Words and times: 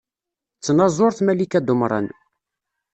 D 0.57 0.61
tnaẓurt 0.65 1.17
Malika 1.25 1.59
Dumran. 1.65 2.07